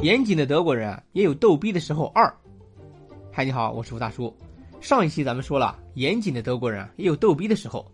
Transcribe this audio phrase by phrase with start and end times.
[0.00, 2.06] 严谨的德国人，也有逗逼的时候。
[2.14, 2.32] 二，
[3.32, 4.32] 嗨，你好，我是吴大叔。
[4.80, 7.84] 上一期咱们说了，严谨的德国人也有逗逼的时候。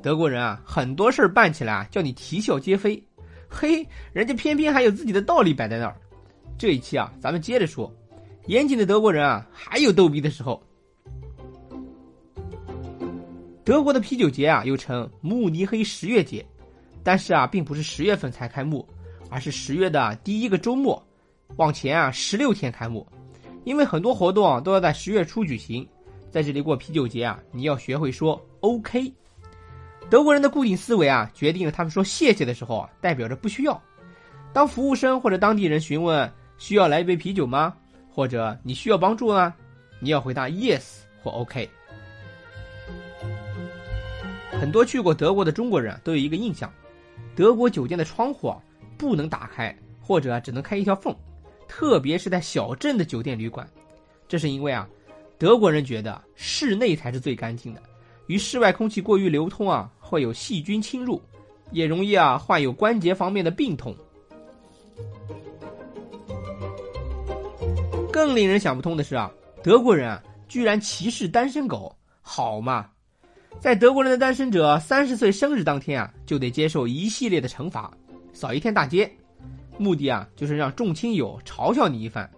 [0.00, 3.02] 德国人啊，很多事儿办起来叫你啼笑皆非，
[3.48, 5.96] 嘿，人家偏偏还有自己的道理摆在那儿。
[6.56, 7.92] 这一期啊，咱们接着说，
[8.46, 10.62] 严谨的德国人啊，还有逗逼的时候。
[13.64, 16.46] 德国的啤酒节啊，又称慕尼黑十月节，
[17.02, 18.86] 但是啊，并不是十月份才开幕，
[19.28, 21.04] 而是十月的第一个周末。
[21.56, 23.06] 往前啊，十六天开幕，
[23.64, 25.86] 因为很多活动啊都要在十月初举行，
[26.30, 29.12] 在这里过啤酒节啊，你要学会说 OK。
[30.08, 33.80] 德国人的固定思维啊，决定了他们说谢谢的时候啊，代表着不需要。
[34.52, 37.74] 当服务生或者当地人询问需要来一杯啤酒吗，
[38.10, 39.52] 或者你需要帮助呢，
[40.00, 41.68] 你要回答 Yes 或 OK。
[44.52, 46.72] 很多去过德国的中国人都有一个印象，
[47.36, 48.58] 德国酒店的窗户啊
[48.96, 51.14] 不能打开，或者只能开一条缝。
[51.68, 53.68] 特别是在小镇的酒店旅馆，
[54.26, 54.88] 这是因为啊，
[55.36, 57.82] 德国人觉得室内才是最干净的，
[58.26, 61.22] 与室外空气过于流通啊，会有细菌侵入，
[61.70, 63.94] 也容易啊患有关节方面的病痛。
[68.10, 69.30] 更令人想不通的是啊，
[69.62, 72.90] 德国人啊居然歧视单身狗，好嘛？
[73.60, 77.92] 在德国人的单身者三十岁生日当天啊，就得接受一系列的惩罚，
[78.32, 79.10] 扫一天大街。
[79.78, 82.28] 目的啊，就是让众亲友嘲笑你一番，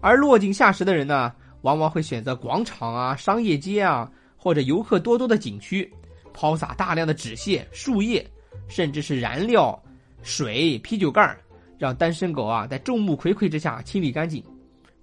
[0.00, 5.90] 而落井下石的人呢，往往会选择广场啊、商业街啊，或者游客多多的景区，
[6.32, 8.24] 抛洒大量的纸屑、树叶，
[8.68, 9.80] 甚至是燃料、
[10.22, 11.36] 水、啤酒盖
[11.78, 14.42] 让单身狗啊在众目睽睽之下清理干净。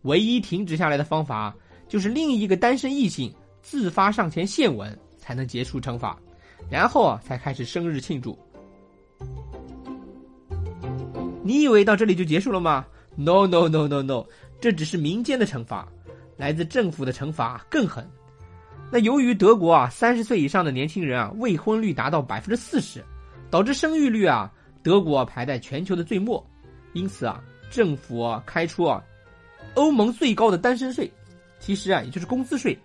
[0.04, 1.54] 唯一停止下来的方法，
[1.88, 6.18] 就是另一个单身异性自发上前献吻，才能结束惩罚，
[6.70, 8.38] 然后啊才开始生日庆祝。
[11.44, 14.26] 你以为到这里就结束了吗？No No No No No，
[14.60, 15.88] 这只是民间的惩罚，
[16.38, 18.08] 来自政府的惩罚更狠。
[18.92, 23.04] 那由于德国啊，三十岁以上的年轻人啊，未婚率达到百分之四十，
[23.50, 24.52] 导致生育率啊，
[24.84, 26.46] 德国排在全球的最末。
[26.94, 29.02] 因此啊，政府开出啊，
[29.76, 31.10] 欧盟最高的单身税，
[31.60, 32.78] 其实啊，也就是工资税，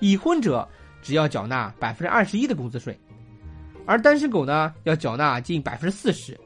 [0.00, 0.68] 已婚者
[1.00, 2.98] 只要缴纳百分之二十一的工资税，
[3.86, 6.38] 而单身狗呢，要缴纳近百分之四十。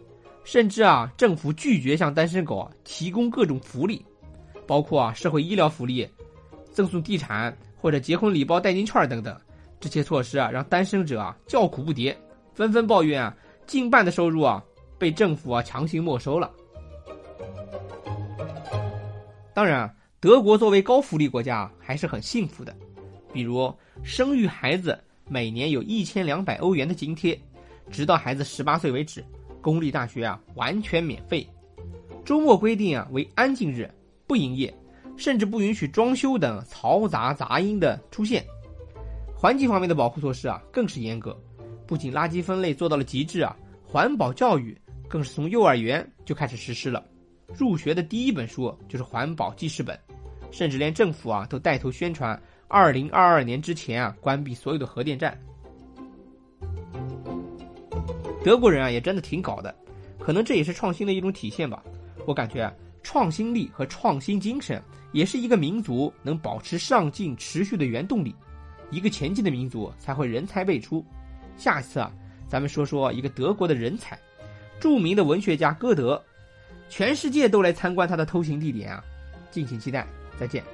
[0.44, 4.04] 甚至啊，政府拒绝向单身狗提供各种福利，
[4.66, 6.08] 包括啊社会医疗福利、
[6.72, 9.38] 赠送地产或者结婚礼包代金券等等。
[9.78, 12.14] 这些措施啊，让单身者啊叫苦不迭，
[12.52, 13.36] 纷纷抱怨啊，
[13.66, 14.62] 近半的收入啊
[14.98, 16.50] 被政府啊强行没收了。
[19.54, 22.74] 当然，德国作为高福利国家还是很幸福的，
[23.32, 23.72] 比如
[24.02, 27.38] 生育孩子每年有一千两百欧元的津贴，
[27.90, 29.24] 直到孩子十八岁为止。
[29.60, 31.46] 公立大学啊，完全免费。
[32.24, 33.90] 周末规定啊为安静日，
[34.26, 34.72] 不营业，
[35.16, 38.44] 甚至不允许装修等嘈杂杂音的出现。
[39.34, 41.36] 环境方面的保护措施啊更是严格，
[41.86, 44.78] 不仅垃圾分类做到了极致啊，环保教育
[45.08, 47.04] 更是从幼儿园就开始实施了。
[47.52, 49.98] 入学的第一本书就是环保记事本，
[50.50, 55.36] 甚至连政府啊都带头宣传，二零二二年之前啊关闭所有的核电站。
[58.42, 59.74] 德国人啊，也真的挺搞的，
[60.18, 61.82] 可能这也是创新的一种体现吧。
[62.26, 68.34] 我感觉，创新力和创新精神也是一个民族能保持上进、持续的原动力。
[68.90, 71.04] 一个前进的民族才会人才辈出。
[71.56, 72.10] 下一次啊，
[72.48, 74.18] 咱们说说一个德国的人才，
[74.80, 76.22] 著名的文学家歌德，
[76.88, 79.04] 全世界都来参观他的偷情地点啊，
[79.50, 80.06] 敬请期待，
[80.38, 80.64] 再见。